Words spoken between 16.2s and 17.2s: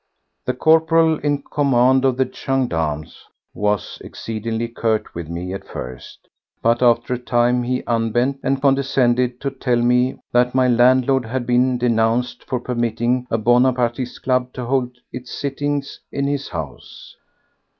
his house.